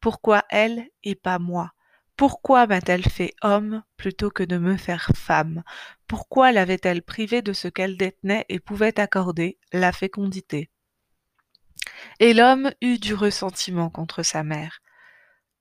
Pourquoi 0.00 0.44
elle 0.50 0.86
et 1.02 1.14
pas 1.14 1.38
moi? 1.38 1.72
Pourquoi 2.16 2.66
m'a-t-elle 2.66 3.08
fait 3.08 3.32
homme 3.42 3.82
plutôt 3.96 4.30
que 4.30 4.42
de 4.42 4.58
me 4.58 4.76
faire 4.76 5.10
femme? 5.14 5.62
Pourquoi 6.06 6.52
l'avait-elle 6.52 7.02
privé 7.02 7.40
de 7.40 7.54
ce 7.54 7.68
qu'elle 7.68 7.96
détenait 7.96 8.44
et 8.48 8.60
pouvait 8.60 9.00
accorder, 9.00 9.56
la 9.72 9.92
fécondité? 9.92 10.68
Et 12.20 12.34
l'homme 12.34 12.70
eut 12.80 12.98
du 12.98 13.14
ressentiment 13.14 13.90
contre 13.90 14.22
sa 14.22 14.42
mère. 14.42 14.80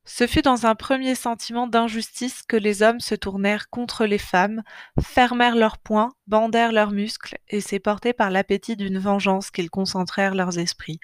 Ce 0.10 0.26
fut 0.26 0.42
dans 0.42 0.66
un 0.66 0.74
premier 0.74 1.16
sentiment 1.16 1.68
d'injustice 1.68 2.42
que 2.48 2.56
les 2.56 2.82
hommes 2.82 3.02
se 3.02 3.14
tournèrent 3.14 3.70
contre 3.70 4.06
les 4.06 4.18
femmes, 4.18 4.64
fermèrent 5.02 5.58
leurs 5.58 5.78
poings, 5.78 6.14
bandèrent 6.28 6.72
leurs 6.72 6.92
muscles, 6.92 7.38
et 7.50 7.60
c'est 7.60 7.80
porté 7.80 8.14
par 8.14 8.32
l'appétit 8.32 8.78
d'une 8.78 9.00
vengeance 9.00 9.52
qu'ils 9.52 9.70
concentrèrent 9.70 10.34
leurs 10.34 10.60
esprits. 10.60 11.02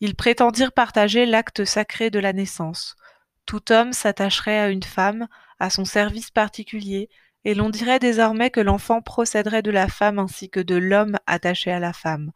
Ils 0.00 0.14
prétendirent 0.14 0.72
partager 0.72 1.26
l'acte 1.26 1.66
sacré 1.66 2.08
de 2.08 2.18
la 2.18 2.32
naissance. 2.32 2.96
Tout 3.44 3.70
homme 3.70 3.92
s'attacherait 3.92 4.58
à 4.58 4.70
une 4.70 4.82
femme, 4.82 5.28
à 5.60 5.68
son 5.68 5.84
service 5.84 6.30
particulier, 6.30 7.10
et 7.44 7.54
l'on 7.54 7.68
dirait 7.68 7.98
désormais 7.98 8.48
que 8.48 8.60
l'enfant 8.60 9.02
procéderait 9.02 9.62
de 9.62 9.70
la 9.70 9.88
femme 9.88 10.18
ainsi 10.18 10.48
que 10.48 10.60
de 10.60 10.76
l'homme 10.76 11.18
attaché 11.26 11.70
à 11.70 11.80
la 11.80 11.92
femme. 11.92 12.32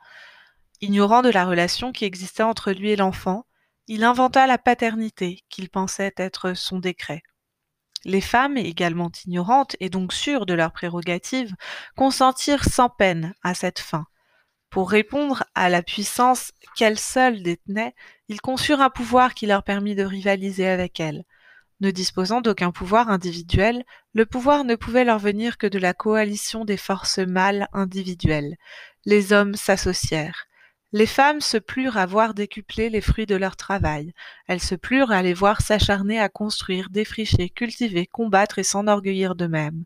Ignorant 0.81 1.23
de 1.23 1.31
la 1.31 1.47
relation 1.47 1.91
qui 1.91 2.05
existait 2.05 2.43
entre 2.43 2.73
lui 2.73 2.91
et 2.91 2.97
l'enfant, 2.97 3.47
il 3.87 4.05
inventa 4.05 4.47
la 4.47 4.59
paternité, 4.59 5.45
qu'il 5.49 5.71
pensait 5.71 6.13
être 6.17 6.55
son 6.55 6.79
décret. 6.79 7.23
Les 8.05 8.21
femmes, 8.21 8.57
également 8.57 9.11
ignorantes 9.25 9.75
et 9.81 9.89
donc 9.89 10.13
sûres 10.13 10.47
de 10.47 10.55
leurs 10.55 10.73
prérogatives, 10.73 11.55
consentirent 11.97 12.65
sans 12.65 12.89
peine 12.89 13.35
à 13.43 13.55
cette 13.55 13.79
fin. 13.79 14.07
Pour 14.71 14.91
répondre 14.91 15.45
à 15.55 15.71
la 15.71 15.83
puissance 15.83 16.53
qu'elles 16.77 16.99
seules 16.99 17.43
détenaient, 17.43 17.95
ils 18.29 18.41
conçurent 18.41 18.83
un 18.83 18.91
pouvoir 18.91 19.35
qui 19.35 19.47
leur 19.47 19.63
permit 19.63 19.95
de 19.95 20.05
rivaliser 20.05 20.69
avec 20.69 21.01
elles. 21.01 21.25
Ne 21.81 21.91
disposant 21.91 22.41
d'aucun 22.41 22.71
pouvoir 22.71 23.09
individuel, 23.09 23.85
le 24.13 24.27
pouvoir 24.27 24.65
ne 24.65 24.75
pouvait 24.75 25.05
leur 25.05 25.19
venir 25.19 25.57
que 25.57 25.67
de 25.67 25.79
la 25.79 25.95
coalition 25.95 26.65
des 26.65 26.77
forces 26.77 27.19
mâles 27.19 27.69
individuelles. 27.73 28.57
Les 29.05 29.33
hommes 29.33 29.55
s'associèrent. 29.55 30.47
Les 30.93 31.07
femmes 31.07 31.41
se 31.41 31.57
plurent 31.57 31.97
à 31.97 32.07
voir 32.07 32.33
décupler 32.33 32.91
les 32.91 33.01
fruits 33.01 33.27
de 33.27 33.35
leur 33.35 33.57
travail. 33.57 34.13
Elles 34.47 34.61
se 34.61 34.75
plurent 34.75 35.11
à 35.11 35.23
les 35.23 35.35
voir 35.35 35.61
s'acharner 35.61 36.21
à 36.21 36.29
construire, 36.29 36.91
défricher, 36.91 37.51
cultiver, 37.51 38.07
combattre 38.07 38.59
et 38.59 38.63
s'enorgueillir 38.63 39.35
d'eux-mêmes. 39.35 39.85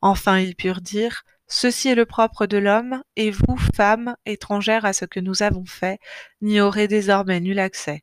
Enfin 0.00 0.38
ils 0.38 0.56
purent 0.56 0.80
dire 0.80 1.24
Ceci 1.48 1.88
est 1.88 1.94
le 1.94 2.06
propre 2.06 2.46
de 2.46 2.56
l'homme, 2.56 3.02
et 3.14 3.30
vous, 3.30 3.58
femmes, 3.74 4.16
étrangères 4.24 4.86
à 4.86 4.94
ce 4.94 5.04
que 5.04 5.20
nous 5.20 5.42
avons 5.42 5.66
fait, 5.66 5.98
n'y 6.40 6.60
aurez 6.60 6.88
désormais 6.88 7.40
nul 7.40 7.58
accès. 7.58 8.02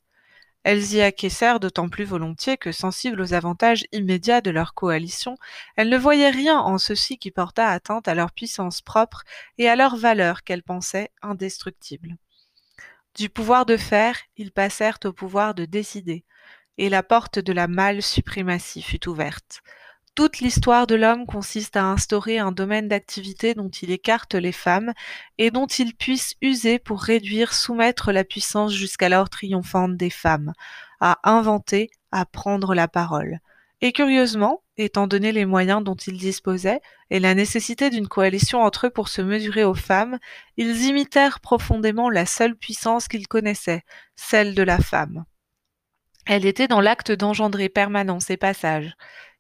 Elles 0.64 0.94
y 0.94 1.02
acquiescèrent 1.02 1.60
d'autant 1.60 1.90
plus 1.90 2.04
volontiers 2.04 2.58
que, 2.58 2.72
sensibles 2.72 3.22
aux 3.22 3.34
avantages 3.34 3.86
immédiats 3.92 4.42
de 4.42 4.52
leur 4.52 4.74
coalition, 4.74 5.38
elles 5.76 5.90
ne 5.90 5.98
voyaient 5.98 6.30
rien 6.30 6.60
en 6.60 6.78
ceci 6.78 7.18
qui 7.18 7.32
portât 7.32 7.68
atteinte 7.68 8.08
à 8.08 8.16
leur 8.16 8.32
puissance 8.32 8.82
propre 8.82 9.24
et 9.58 9.70
à 9.70 9.76
leur 9.76 9.96
valeur 9.96 10.44
qu'elles 10.44 10.64
pensaient 10.64 11.12
indestructibles. 11.22 12.18
Du 13.16 13.30
pouvoir 13.30 13.66
de 13.66 13.78
faire, 13.78 14.18
ils 14.38 14.52
passèrent 14.52 15.00
au 15.06 15.14
pouvoir 15.14 15.56
de 15.56 15.66
décider, 15.66 16.26
et 16.78 16.90
la 16.90 17.04
porte 17.04 17.40
de 17.40 17.54
la 17.54 17.68
mâle 17.68 18.02
suprématie 18.02 18.82
fut 18.82 19.08
ouverte. 19.08 19.62
Toute 20.20 20.40
l'histoire 20.40 20.86
de 20.86 20.96
l'homme 20.96 21.26
consiste 21.26 21.78
à 21.78 21.86
instaurer 21.86 22.40
un 22.40 22.52
domaine 22.52 22.90
d'activité 22.90 23.54
dont 23.54 23.70
il 23.70 23.90
écarte 23.90 24.36
les 24.36 24.52
femmes 24.52 24.92
et 25.38 25.50
dont 25.50 25.66
il 25.66 25.96
puisse 25.96 26.36
user 26.42 26.78
pour 26.78 27.02
réduire, 27.02 27.54
soumettre 27.54 28.12
la 28.12 28.26
puissance 28.26 28.74
jusqu'alors 28.74 29.30
triomphante 29.30 29.96
des 29.96 30.10
femmes, 30.10 30.52
à 31.00 31.20
inventer, 31.24 31.90
à 32.12 32.26
prendre 32.26 32.76
la 32.76 32.90
parole. 32.90 33.40
Et 33.80 33.94
curieusement, 33.94 34.62
étant 34.76 35.08
donné 35.08 35.32
les 35.32 35.46
moyens 35.46 35.86
dont 35.86 35.96
ils 35.96 36.18
disposaient 36.18 36.82
et 37.10 37.22
la 37.22 37.34
nécessité 37.34 37.90
d'une 37.90 38.10
coalition 38.10 38.62
entre 38.62 38.88
eux 38.88 38.90
pour 38.90 39.08
se 39.08 39.22
mesurer 39.22 39.64
aux 39.64 39.74
femmes, 39.74 40.20
ils 40.58 40.82
imitèrent 40.88 41.40
profondément 41.40 42.10
la 42.10 42.26
seule 42.26 42.58
puissance 42.58 43.08
qu'ils 43.08 43.30
connaissaient, 43.30 43.84
celle 44.18 44.54
de 44.54 44.64
la 44.64 44.80
femme. 44.80 45.24
Elle 46.26 46.46
était 46.46 46.68
dans 46.68 46.82
l'acte 46.82 47.14
d'engendrer 47.14 47.70
permanence 47.70 48.30
et 48.30 48.38
passage. 48.38 48.94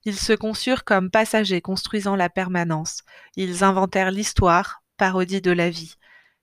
Ils 0.05 0.17
se 0.17 0.33
conçurent 0.33 0.85
comme 0.85 1.11
passagers 1.11 1.61
construisant 1.61 2.15
la 2.15 2.29
permanence. 2.29 3.03
Ils 3.35 3.63
inventèrent 3.63 4.11
l'histoire, 4.11 4.81
parodie 4.97 5.41
de 5.41 5.51
la 5.51 5.69
vie. 5.69 5.95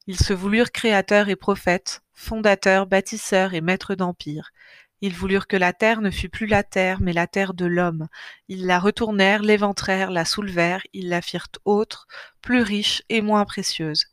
Ils 0.07 0.19
se 0.19 0.33
voulurent 0.33 0.73
créateurs 0.73 1.29
et 1.29 1.37
prophètes, 1.37 2.03
fondateurs, 2.13 2.87
bâtisseurs 2.87 3.55
et 3.55 3.61
maîtres 3.61 3.95
d'empire. 3.95 4.51
Ils 5.01 5.15
voulurent 5.15 5.47
que 5.47 5.57
la 5.57 5.73
terre 5.73 6.01
ne 6.01 6.11
fût 6.11 6.29
plus 6.29 6.47
la 6.47 6.63
terre, 6.63 7.01
mais 7.01 7.13
la 7.13 7.27
terre 7.27 7.55
de 7.55 7.67
l'homme. 7.67 8.09
Ils 8.49 8.67
la 8.67 8.79
retournèrent, 8.79 9.43
l'éventrèrent, 9.43 10.11
la 10.11 10.25
soulevèrent, 10.25 10.83
ils 10.93 11.09
la 11.09 11.21
firent 11.21 11.49
autre, 11.65 12.07
plus 12.41 12.63
riche 12.63 13.03
et 13.09 13.21
moins 13.21 13.45
précieuse. 13.45 14.07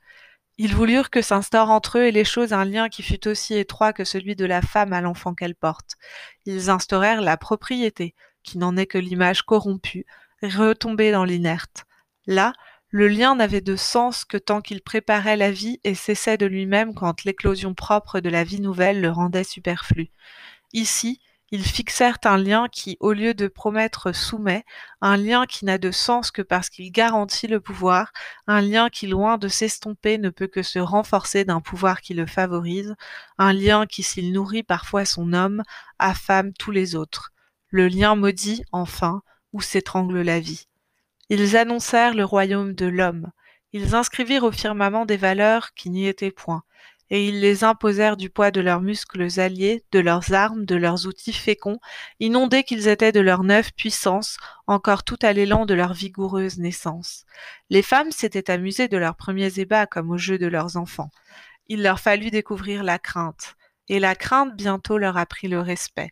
Ils 0.57 0.75
voulurent 0.75 1.09
que 1.09 1.21
s'instaure 1.21 1.69
entre 1.69 2.00
eux 2.00 2.03
et 2.05 2.12
les 2.12 2.25
choses 2.25 2.53
un 2.53 2.65
lien 2.65 2.89
qui 2.89 3.01
fût 3.01 3.27
aussi 3.27 3.55
étroit 3.55 3.93
que 3.93 4.03
celui 4.03 4.35
de 4.35 4.45
la 4.45 4.62
femme 4.62 4.93
à 4.93 5.01
l'enfant 5.01 5.33
qu'elle 5.33 5.55
porte. 5.55 5.95
Ils 6.45 6.69
instaurèrent 6.69 7.21
la 7.21 7.38
propriété, 7.38 8.13
qui 8.43 8.57
n'en 8.57 8.77
est 8.77 8.85
que 8.85 8.97
l'image 8.97 9.43
corrompue, 9.43 10.05
retombée 10.41 11.12
dans 11.12 11.23
l'inerte. 11.23 11.85
Là, 12.27 12.53
le 12.89 13.07
lien 13.07 13.35
n'avait 13.35 13.62
de 13.62 13.75
sens 13.75 14.23
que 14.23 14.38
tant 14.38 14.62
qu'il 14.62 14.81
préparait 14.81 15.38
la 15.38 15.51
vie 15.51 15.79
et 15.83 15.95
cessait 15.95 16.38
de 16.38 16.45
lui-même 16.45 16.93
quand 16.93 17.23
l'éclosion 17.23 17.73
propre 17.73 18.19
de 18.19 18.29
la 18.29 18.43
vie 18.43 18.62
nouvelle 18.62 19.01
le 19.01 19.09
rendait 19.09 19.43
superflu. 19.43 20.12
Ici, 20.73 21.19
ils 21.50 21.63
fixèrent 21.63 22.17
un 22.23 22.38
lien 22.38 22.67
qui, 22.71 22.97
au 23.00 23.13
lieu 23.13 23.35
de 23.35 23.47
promettre 23.47 24.12
soumet, 24.12 24.65
un 25.01 25.17
lien 25.17 25.45
qui 25.45 25.65
n'a 25.65 25.77
de 25.77 25.91
sens 25.91 26.31
que 26.31 26.41
parce 26.41 26.69
qu'il 26.71 26.91
garantit 26.91 27.47
le 27.47 27.59
pouvoir, 27.59 28.12
un 28.47 28.59
lien 28.59 28.89
qui, 28.89 29.05
loin 29.05 29.38
de 29.38 29.47
s'estomper, 29.47 30.17
ne 30.17 30.31
peut 30.31 30.47
que 30.47 30.63
se 30.63 30.79
renforcer 30.79 31.45
d'un 31.45 31.62
pouvoir 31.62 32.01
qui 32.01 32.15
le 32.15 32.25
favorise, 32.25 32.95
un 33.38 33.53
lien 33.53 33.85
qui, 33.85 34.01
s'il 34.01 34.33
nourrit 34.33 34.63
parfois 34.63 35.05
son 35.05 35.31
homme, 35.33 35.62
affame 36.00 36.53
tous 36.53 36.71
les 36.71 36.95
autres. 36.95 37.33
Le 37.74 37.88
lien 37.88 38.13
maudit, 38.15 38.63
enfin, 38.72 39.24
où 39.51 39.60
s'étrangle 39.60 40.22
la 40.22 40.39
vie. 40.39 40.68
Ils 41.30 41.58
annoncèrent 41.58 42.13
le 42.13 42.24
royaume 42.24 42.74
de 42.74 42.86
l'homme. 42.86 43.32
Ils 43.72 43.96
inscrivirent 43.96 44.44
au 44.44 44.51
firmament 44.51 45.06
des 45.06 45.18
valeurs 45.18 45.74
qui 45.74 45.89
n'y 45.89 46.06
étaient 46.08 46.30
point 46.30 46.63
et 47.10 47.27
ils 47.27 47.42
les 47.42 47.63
imposèrent 47.63 48.18
du 48.18 48.30
poids 48.30 48.51
de 48.51 48.62
leurs 48.62 48.82
muscles 48.82 49.39
alliés, 49.39 49.84
de 49.92 50.00
leurs 50.00 50.34
armes, 50.34 50.65
de 50.65 50.75
leurs 50.75 51.06
outils 51.06 51.34
féconds, 51.34 51.80
inondés 52.20 52.63
qu'ils 52.63 52.88
étaient 52.88 53.12
de 53.12 53.20
leur 53.20 53.44
neuve 53.44 53.72
puissance, 53.74 54.38
encore 54.65 55.03
tout 55.03 55.20
à 55.22 55.34
l'élan 55.34 55.65
de 55.65 55.74
leur 55.74 55.94
vigoureuse 55.94 56.58
naissance. 56.58 57.25
Les 57.70 57.82
femmes 57.82 58.12
s'étaient 58.12 58.50
amusées 58.50 58.88
de 58.88 58.98
leurs 58.98 59.15
premiers 59.15 59.60
ébats 59.60 59.86
comme 59.86 60.12
au 60.12 60.18
jeu 60.18 60.38
de 60.38 60.48
leurs 60.48 60.77
enfants. 60.77 61.12
Il 61.68 61.84
leur 61.84 62.00
fallut 62.00 62.32
découvrir 62.32 62.84
la 62.84 63.00
crainte, 63.00 63.56
et 63.89 64.00
la 64.00 64.15
crainte 64.15 64.56
bientôt 64.56 64.98
leur 64.98 65.18
apprit 65.18 65.48
le 65.48 65.60
respect. 65.60 66.10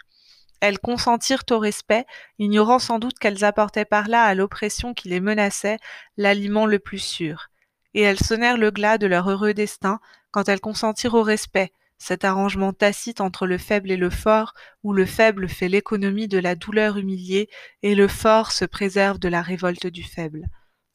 Elles 0.61 0.79
consentirent 0.79 1.43
au 1.51 1.59
respect, 1.59 2.05
ignorant 2.39 2.79
sans 2.79 2.99
doute 2.99 3.19
qu'elles 3.19 3.43
apportaient 3.43 3.85
par 3.85 4.07
là 4.07 4.23
à 4.23 4.35
l'oppression 4.35 4.93
qui 4.93 5.09
les 5.09 5.19
menaçait 5.19 5.79
l'aliment 6.15 6.65
le 6.65 6.79
plus 6.79 6.99
sûr 6.99 7.51
et 7.93 8.01
elles 8.01 8.19
sonnèrent 8.19 8.57
le 8.57 8.71
glas 8.71 8.97
de 8.97 9.07
leur 9.07 9.29
heureux 9.29 9.53
destin 9.53 9.99
quand 10.31 10.47
elles 10.47 10.61
consentirent 10.61 11.15
au 11.15 11.23
respect, 11.23 11.73
cet 11.97 12.23
arrangement 12.23 12.73
tacite 12.73 13.21
entre 13.21 13.45
le 13.45 13.57
faible 13.57 13.91
et 13.91 13.97
le 13.97 14.09
fort, 14.09 14.53
où 14.83 14.93
le 14.93 15.05
faible 15.05 15.49
fait 15.49 15.67
l'économie 15.67 16.27
de 16.27 16.39
la 16.39 16.55
douleur 16.55 16.97
humiliée 16.97 17.49
et 17.83 17.95
le 17.95 18.07
fort 18.07 18.51
se 18.51 18.65
préserve 18.65 19.19
de 19.19 19.27
la 19.27 19.41
révolte 19.41 19.87
du 19.87 20.03
faible. 20.03 20.47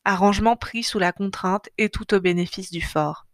Arrangement 0.04 0.56
pris 0.56 0.82
sous 0.82 0.98
la 0.98 1.12
contrainte 1.12 1.68
et 1.78 1.90
tout 1.90 2.14
au 2.14 2.20
bénéfice 2.20 2.70
du 2.70 2.80
fort. 2.80 3.26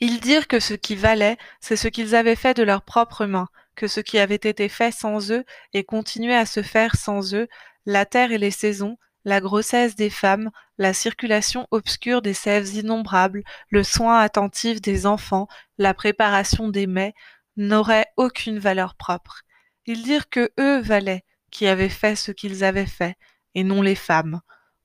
Ils 0.00 0.20
dirent 0.20 0.48
que 0.48 0.58
ce 0.58 0.74
qui 0.74 0.96
valait, 0.96 1.36
c'est 1.60 1.76
ce 1.76 1.88
qu'ils 1.88 2.14
avaient 2.14 2.36
fait 2.36 2.56
de 2.56 2.62
leurs 2.62 2.82
propres 2.82 3.26
mains, 3.26 3.48
que 3.74 3.86
ce 3.86 4.00
qui 4.00 4.18
avait 4.18 4.34
été 4.34 4.68
fait 4.68 4.92
sans 4.92 5.30
eux 5.30 5.44
et 5.72 5.84
continuait 5.84 6.36
à 6.36 6.46
se 6.46 6.62
faire 6.62 6.96
sans 6.96 7.34
eux, 7.34 7.48
la 7.86 8.06
terre 8.06 8.32
et 8.32 8.38
les 8.38 8.50
saisons, 8.50 8.96
la 9.24 9.40
grossesse 9.40 9.94
des 9.94 10.10
femmes, 10.10 10.50
la 10.78 10.92
circulation 10.92 11.66
obscure 11.70 12.22
des 12.22 12.34
sèves 12.34 12.74
innombrables, 12.74 13.42
le 13.68 13.84
soin 13.84 14.18
attentif 14.18 14.80
des 14.80 15.06
enfants, 15.06 15.46
la 15.78 15.94
préparation 15.94 16.68
des 16.68 16.86
mets, 16.86 17.14
n'auraient 17.56 18.06
aucune 18.16 18.58
valeur 18.58 18.94
propre. 18.94 19.42
Ils 19.86 20.02
dirent 20.02 20.28
que 20.28 20.50
eux 20.58 20.80
valaient, 20.80 21.24
qui 21.50 21.66
avaient 21.66 21.88
fait 21.88 22.16
ce 22.16 22.32
qu'ils 22.32 22.64
avaient 22.64 22.86
fait, 22.86 23.16
et 23.54 23.64
non 23.64 23.82
les 23.82 23.94
femmes. 23.94 24.40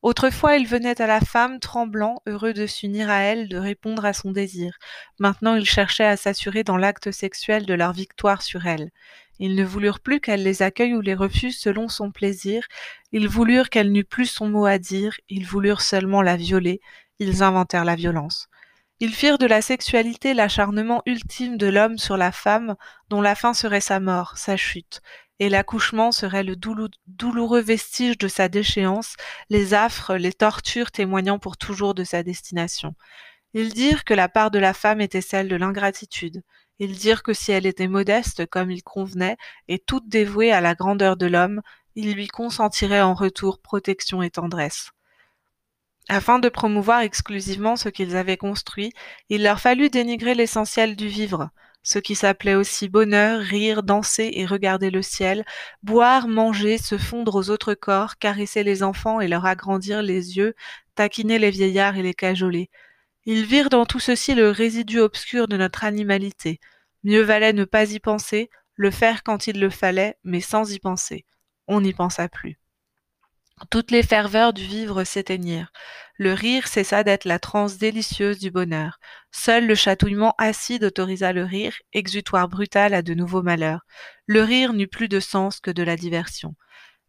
Autrefois 0.08 0.56
ils 0.56 0.66
venaient 0.66 1.02
à 1.02 1.06
la 1.06 1.20
femme 1.20 1.60
tremblant, 1.60 2.22
heureux 2.28 2.54
de 2.54 2.66
s'unir 2.66 3.10
à 3.10 3.24
elle, 3.24 3.50
de 3.50 3.58
répondre 3.58 4.06
à 4.06 4.14
son 4.14 4.32
désir. 4.32 4.78
Maintenant 5.20 5.56
ils 5.56 5.66
cherchaient 5.66 6.06
à 6.06 6.16
s'assurer 6.16 6.64
dans 6.64 6.78
l'acte 6.78 7.12
sexuel 7.12 7.66
de 7.66 7.74
leur 7.74 7.92
victoire 7.92 8.42
sur 8.42 8.68
elle. 8.68 8.92
Ils 9.38 9.54
ne 9.54 9.66
voulurent 9.66 10.00
plus 10.00 10.22
qu'elle 10.22 10.44
les 10.44 10.62
accueille 10.62 10.94
ou 10.94 11.02
les 11.02 11.14
refuse 11.14 11.60
selon 11.60 11.90
son 11.90 12.10
plaisir, 12.12 12.64
ils 13.12 13.28
voulurent 13.28 13.70
qu'elle 13.70 13.92
n'eût 13.92 14.06
plus 14.06 14.28
son 14.28 14.48
mot 14.48 14.66
à 14.66 14.78
dire, 14.78 15.14
ils 15.28 15.46
voulurent 15.46 15.82
seulement 15.82 16.22
la 16.22 16.38
violer, 16.38 16.80
ils 17.20 17.44
inventèrent 17.44 17.84
la 17.84 17.96
violence. 17.96 18.48
Ils 19.02 19.14
firent 19.14 19.38
de 19.38 19.46
la 19.46 19.62
sexualité 19.62 20.34
l'acharnement 20.34 21.02
ultime 21.06 21.58
de 21.58 21.68
l'homme 21.68 21.98
sur 21.98 22.16
la 22.16 22.32
femme, 22.32 22.78
dont 23.10 23.22
la 23.22 23.36
fin 23.36 23.54
serait 23.54 23.82
sa 23.82 24.00
mort, 24.00 24.38
sa 24.38 24.56
chute, 24.56 25.02
et 25.40 25.50
l'accouchement 25.50 26.12
serait 26.12 26.44
le 26.44 26.56
douloureux 26.56 27.62
vestige 27.62 28.18
de 28.18 28.28
sa 28.28 28.50
déchéance, 28.50 29.16
les 29.50 29.74
affres, 29.74 30.16
les 30.16 30.34
tortures 30.34 30.92
témoignant 30.92 31.40
pour 31.40 31.58
toujours 31.58 31.94
de 31.94 32.04
sa 32.04 32.24
destination. 32.24 32.96
Ils 33.54 33.74
dirent 33.74 34.04
que 34.04 34.14
la 34.14 34.30
part 34.30 34.52
de 34.52 34.60
la 34.60 34.74
femme 34.74 35.02
était 35.02 35.22
celle 35.22 35.48
de 35.48 35.56
l'ingratitude, 35.56 36.44
ils 36.80 36.96
dirent 36.96 37.24
que 37.24 37.34
si 37.34 37.52
elle 37.52 37.66
était 37.66 37.88
modeste 37.88 38.46
comme 38.46 38.70
il 38.70 38.84
convenait, 38.84 39.38
et 39.68 39.80
toute 39.80 40.08
dévouée 40.10 40.52
à 40.52 40.62
la 40.62 40.76
grandeur 40.76 41.18
de 41.18 41.26
l'homme, 41.26 41.62
ils 41.96 42.14
lui 42.14 42.28
consentiraient 42.28 43.02
en 43.02 43.16
retour 43.16 43.60
protection 43.60 44.22
et 44.22 44.30
tendresse. 44.30 44.92
Afin 46.10 46.40
de 46.40 46.50
promouvoir 46.50 47.02
exclusivement 47.02 47.76
ce 47.76 47.90
qu'ils 47.90 48.16
avaient 48.16 48.38
construit, 48.38 48.94
il 49.30 49.44
leur 49.44 49.60
fallut 49.60 49.90
dénigrer 49.90 50.36
l'essentiel 50.36 50.96
du 50.96 51.08
vivre, 51.08 51.50
ce 51.88 52.00
qui 52.00 52.16
s'appelait 52.16 52.56
aussi 52.56 52.90
bonheur, 52.90 53.40
rire, 53.40 53.82
danser 53.82 54.30
et 54.34 54.46
regarder 54.46 54.90
le 54.90 55.02
ciel, 55.02 55.46
boire, 55.84 56.28
manger, 56.28 56.78
se 56.78 56.98
fondre 56.98 57.36
aux 57.36 57.50
autres 57.50 57.76
corps, 57.76 58.18
caresser 58.18 58.62
les 58.64 58.84
enfants 58.84 59.22
et 59.22 59.30
leur 59.30 59.46
agrandir 59.46 60.02
les 60.02 60.36
yeux, 60.36 60.54
taquiner 60.96 61.40
les 61.40 61.50
vieillards 61.50 61.96
et 61.96 62.02
les 62.02 62.14
cajoler, 62.14 62.70
ils 63.24 63.46
virent 63.46 63.70
dans 63.70 63.86
tout 63.86 64.02
ceci 64.02 64.36
le 64.36 64.52
résidu 64.52 65.00
obscur 65.00 65.48
de 65.48 65.56
notre 65.56 65.86
animalité. 65.86 66.60
Mieux 67.06 67.22
valait 67.22 67.54
ne 67.54 67.64
pas 67.64 67.90
y 67.90 68.02
penser, 68.02 68.50
le 68.76 68.92
faire 68.92 69.24
quand 69.24 69.48
il 69.48 69.58
le 69.58 69.70
fallait, 69.70 70.18
mais 70.26 70.42
sans 70.42 70.70
y 70.74 70.80
penser. 70.80 71.24
On 71.70 71.80
n'y 71.80 71.94
pensa 71.94 72.28
plus. 72.28 72.60
Toutes 73.72 73.90
les 73.90 74.04
ferveurs 74.04 74.54
du 74.54 74.64
vivre 74.64 75.04
s'éteignirent. 75.04 75.72
Le 76.18 76.34
rire 76.34 76.68
cessa 76.68 77.04
d'être 77.04 77.26
la 77.26 77.40
transe 77.40 77.78
délicieuse 77.78 78.38
du 78.38 78.52
bonheur. 78.52 79.00
Seul 79.32 79.66
le 79.66 79.74
chatouillement 79.74 80.36
acide 80.38 80.84
autorisa 80.84 81.34
le 81.34 81.44
rire, 81.44 81.74
exutoire 81.92 82.48
brutal 82.50 82.94
à 82.94 83.02
de 83.02 83.16
nouveaux 83.16 83.42
malheurs. 83.42 83.86
Le 84.28 84.44
rire 84.44 84.74
n'eut 84.74 84.88
plus 84.88 85.08
de 85.08 85.20
sens 85.20 85.60
que 85.60 85.72
de 85.72 85.84
la 85.84 85.96
diversion. 85.96 86.56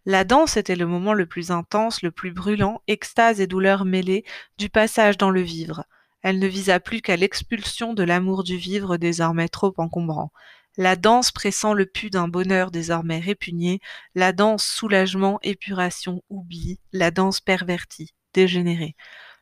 La 0.07 0.25
danse 0.25 0.57
était 0.57 0.75
le 0.75 0.87
moment 0.87 1.13
le 1.13 1.27
plus 1.27 1.51
intense, 1.51 2.03
le 2.03 2.11
plus 2.11 2.33
brûlant, 2.33 2.81
extase 2.87 3.43
et 3.43 3.47
douleur 3.47 3.85
mêlées, 3.85 4.25
du 4.57 4.71
passage 4.71 5.19
dans 5.19 5.31
le 5.31 5.43
vivre. 5.43 5.85
Elle 6.23 6.39
ne 6.39 6.47
visa 6.47 6.81
plus 6.81 7.01
qu'à 7.01 7.17
l'expulsion 7.17 7.95
de 7.95 8.03
l'amour 8.03 8.43
du 8.45 8.57
vivre 8.57 8.97
désormais 8.97 9.49
trop 9.49 9.73
encombrant. 9.77 10.33
La 10.77 10.95
danse 10.95 11.33
pressant 11.33 11.75
le 11.75 11.87
pu 11.87 12.11
d'un 12.11 12.29
bonheur 12.29 12.71
désormais 12.71 13.19
répugné, 13.19 13.81
la 14.15 14.33
danse 14.33 14.65
soulagement, 14.65 15.39
épuration, 15.43 16.23
oubli, 16.29 16.79
la 16.93 17.11
danse 17.11 17.41
pervertie, 17.41 18.15
dégénérée. 18.33 18.95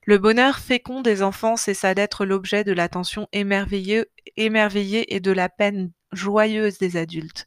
Le 0.04 0.18
bonheur 0.18 0.58
fécond 0.58 1.02
des 1.02 1.22
enfants 1.22 1.56
cessa 1.56 1.94
d'être 1.94 2.24
l'objet 2.24 2.64
de 2.64 2.72
l'attention 2.72 3.28
émerveillée, 3.32 4.06
émerveillée 4.36 5.14
et 5.14 5.20
de 5.20 5.32
la 5.32 5.48
peine 5.48 5.92
joyeuse 6.12 6.78
des 6.78 6.96
adultes. 6.96 7.46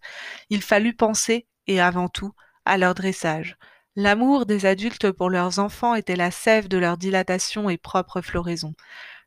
Il 0.50 0.62
fallut 0.62 0.94
penser, 0.94 1.48
et 1.68 1.80
avant 1.80 2.10
tout, 2.10 2.34
à 2.66 2.78
leur 2.78 2.94
dressage. 2.96 3.58
L'amour 3.96 4.46
des 4.46 4.66
adultes 4.66 5.12
pour 5.12 5.30
leurs 5.30 5.60
enfants 5.60 5.96
était 5.96 6.16
la 6.16 6.32
sève 6.32 6.68
de 6.68 6.78
leur 6.78 6.98
dilatation 6.98 7.70
et 7.70 7.78
propre 7.78 8.22
floraison. 8.22 8.74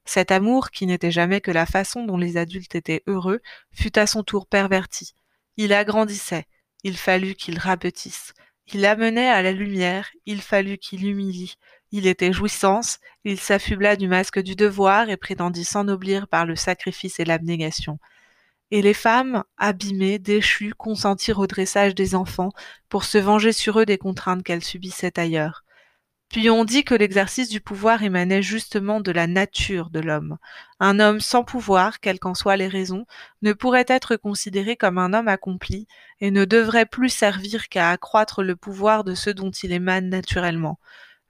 Cet 0.05 0.31
amour, 0.31 0.71
qui 0.71 0.87
n'était 0.87 1.11
jamais 1.11 1.41
que 1.41 1.51
la 1.51 1.67
façon 1.67 2.05
dont 2.05 2.17
les 2.17 2.37
adultes 2.37 2.75
étaient 2.75 3.03
heureux, 3.07 3.41
fut 3.73 3.99
à 3.99 4.07
son 4.07 4.23
tour 4.23 4.47
perverti. 4.47 5.15
Il 5.57 5.73
agrandissait, 5.73 6.47
il 6.83 6.97
fallut 6.97 7.35
qu'il 7.35 7.59
rapetisse. 7.59 8.33
Il 8.73 8.85
amenait 8.87 9.29
à 9.29 9.43
la 9.43 9.53
lumière, 9.53 10.09
il 10.27 10.41
fallut 10.41 10.79
qu'il 10.79 11.07
humilie. 11.07 11.57
Il 11.91 12.07
était 12.07 12.33
jouissance, 12.33 12.99
il 13.25 13.39
s'affubla 13.39 13.97
du 13.97 14.09
masque 14.09 14.41
du 14.41 14.57
devoir 14.57 15.11
et 15.11 15.17
prétendit 15.17 15.65
s'ennoblir 15.65 16.27
par 16.27 16.47
le 16.47 16.57
sacrifice 16.57 17.21
et 17.21 17.25
l'abnégation. 17.25 17.99
Et 18.71 18.81
les 18.81 18.95
femmes, 18.95 19.45
abîmées, 19.59 20.19
déchues, 20.19 20.73
consentirent 20.73 21.39
au 21.39 21.47
dressage 21.47 21.95
des 21.95 22.15
enfants 22.15 22.49
pour 22.89 23.05
se 23.05 23.19
venger 23.19 23.53
sur 23.53 23.79
eux 23.79 23.85
des 23.85 23.99
contraintes 23.99 24.43
qu'elles 24.43 24.65
subissaient 24.65 25.19
ailleurs. 25.19 25.65
Puis 26.33 26.49
on 26.49 26.65
dit 26.65 26.83
que 26.83 26.95
l'exercice 26.95 27.51
du 27.51 27.61
pouvoir 27.61 28.03
émanait 28.03 28.41
justement 28.41 29.01
de 29.01 29.13
la 29.13 29.27
nature 29.27 29.91
de 29.91 30.01
l'homme. 30.01 30.39
Un 30.81 30.99
homme 30.99 31.21
sans 31.21 31.45
pouvoir, 31.45 32.01
quelles 32.01 32.19
qu'en 32.19 32.33
soient 32.33 32.57
les 32.57 32.69
raisons, 32.69 33.05
ne 33.43 33.53
pourrait 33.53 33.85
être 33.87 34.17
considéré 34.17 34.77
comme 34.77 34.97
un 34.97 35.13
homme 35.13 35.29
accompli 35.29 35.87
et 36.21 36.31
ne 36.31 36.47
devrait 36.47 36.87
plus 36.87 37.11
servir 37.11 37.69
qu'à 37.69 37.91
accroître 37.91 38.43
le 38.43 38.57
pouvoir 38.57 39.05
de 39.05 39.15
ceux 39.15 39.35
dont 39.35 39.51
il 39.51 39.73
émane 39.73 40.09
naturellement. 40.09 40.79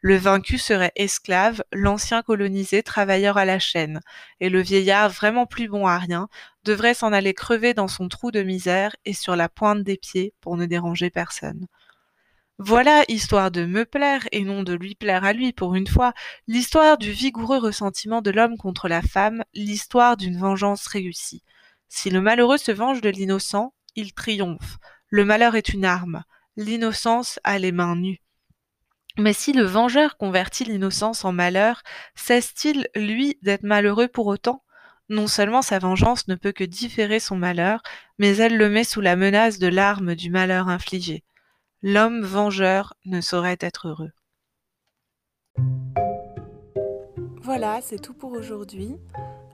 Le 0.03 0.15
vaincu 0.15 0.57
serait 0.57 0.93
esclave, 0.95 1.65
l'ancien 1.73 2.23
colonisé 2.23 2.85
travailleur 2.85 3.39
à 3.39 3.45
la 3.45 3.59
chaîne, 3.59 3.99
et 4.39 4.51
le 4.51 4.61
vieillard 4.61 5.11
vraiment 5.11 5.47
plus 5.47 5.67
bon 5.67 5.85
à 5.85 5.99
rien 5.99 6.29
devrait 6.63 6.95
s'en 6.95 7.13
aller 7.13 7.35
crever 7.35 7.75
dans 7.75 7.89
son 7.89 8.09
trou 8.09 8.31
de 8.31 8.45
misère 8.45 8.95
et 9.05 9.15
sur 9.15 9.35
la 9.35 9.49
pointe 9.49 9.83
des 9.83 9.97
pieds 9.97 10.33
pour 10.41 10.57
ne 10.57 10.67
déranger 10.67 11.11
personne. 11.11 11.67
Voilà, 12.59 13.03
histoire 13.09 13.51
de 13.51 13.65
me 13.65 13.85
plaire 13.85 14.29
et 14.31 14.45
non 14.45 14.63
de 14.63 14.75
lui 14.75 14.95
plaire 14.95 15.25
à 15.25 15.33
lui 15.33 15.53
pour 15.53 15.75
une 15.75 15.87
fois, 15.87 16.13
l'histoire 16.47 16.99
du 16.99 17.11
vigoureux 17.11 17.59
ressentiment 17.59 18.23
de 18.23 18.31
l'homme 18.31 18.57
contre 18.57 18.89
la 18.89 19.03
femme, 19.03 19.43
l'histoire 19.55 20.17
d'une 20.17 20.39
vengeance 20.39 20.87
réussie. 20.87 21.43
Si 21.89 22.11
le 22.11 22.21
malheureux 22.21 22.59
se 22.59 22.73
venge 22.73 23.01
de 23.01 23.09
l'innocent, 23.11 23.75
il 23.97 24.13
triomphe. 24.13 24.79
Le 25.09 25.25
malheur 25.25 25.57
est 25.57 25.71
une 25.71 25.85
arme. 25.85 26.23
L'innocence 26.57 27.41
a 27.45 27.59
les 27.59 27.73
mains 27.73 27.97
nues. 27.97 28.23
Mais 29.19 29.33
si 29.33 29.53
le 29.53 29.65
vengeur 29.65 30.17
convertit 30.17 30.65
l'innocence 30.65 31.25
en 31.25 31.33
malheur, 31.33 31.83
cesse-t-il, 32.15 32.89
lui, 32.95 33.39
d'être 33.43 33.63
malheureux 33.63 34.09
pour 34.09 34.27
autant? 34.27 34.63
Non 35.09 35.27
seulement 35.27 35.61
sa 35.61 35.79
vengeance 35.79 36.29
ne 36.29 36.35
peut 36.35 36.53
que 36.53 36.65
différer 36.65 37.21
son 37.21 37.37
malheur, 37.37 37.83
mais 38.19 38.37
elle 38.37 38.57
le 38.57 38.71
met 38.71 38.85
sous 38.85 39.01
la 39.01 39.17
menace 39.17 39.59
de 39.59 39.67
l'arme 39.67 40.15
du 40.15 40.31
malheur 40.31 40.69
infligé. 40.69 41.25
L'homme 41.85 42.23
vengeur 42.23 42.95
ne 43.07 43.21
saurait 43.21 43.59
être 43.59 43.89
heureux. 43.89 44.13
Voilà, 47.43 47.81
c'est 47.83 47.99
tout 47.99 48.15
pour 48.15 48.31
aujourd'hui. 48.31 48.95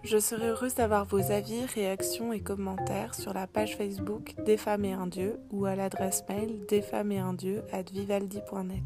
Je 0.05 0.19
serai 0.19 0.49
heureuse 0.49 0.75
d'avoir 0.75 1.07
vos 1.07 1.33
avis, 1.33 1.65
réactions 1.65 2.35
et 2.35 2.43
commentaires 2.43 3.15
sur 3.15 3.33
la 3.33 3.47
page 3.47 3.79
Facebook 3.79 4.35
Des 4.45 4.59
femmes 4.59 4.85
et 4.85 4.93
un 4.93 5.07
dieu 5.07 5.41
ou 5.51 5.65
à 5.65 5.75
l'adresse 5.75 6.23
mail 6.29 6.67
desfemmesetundieu 6.69 7.63
at 7.73 7.85
vivaldi.net. 7.91 8.85